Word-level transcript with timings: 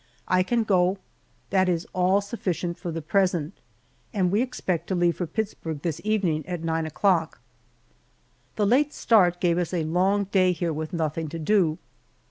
I 0.27 0.41
can 0.41 0.63
go 0.63 0.97
that 1.51 1.69
is 1.69 1.85
all 1.93 2.21
sufficient 2.21 2.79
for 2.79 2.89
the 2.89 3.03
present, 3.03 3.59
and 4.11 4.31
we 4.31 4.41
expect 4.41 4.87
to 4.87 4.95
leave 4.95 5.17
for 5.17 5.27
Pittsburg 5.27 5.83
this 5.83 6.01
evening 6.03 6.43
at 6.47 6.63
nine 6.63 6.87
o'clock. 6.87 7.39
The 8.55 8.65
late 8.65 8.95
start 8.95 9.39
gives 9.39 9.59
us 9.61 9.73
a 9.75 9.83
long 9.83 10.23
day 10.23 10.53
here 10.53 10.73
with 10.73 10.91
nothing 10.91 11.29
to 11.29 11.37
do. 11.37 11.77